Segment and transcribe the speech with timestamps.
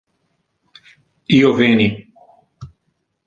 [1.39, 1.87] Io veni.